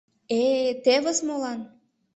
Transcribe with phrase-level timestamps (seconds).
[0.39, 1.59] Э-э, тевыс молан!